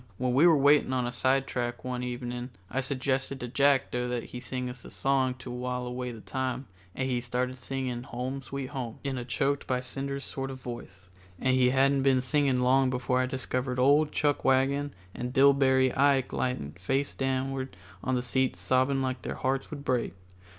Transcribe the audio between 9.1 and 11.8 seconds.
a choked by cinders sort of voice, and he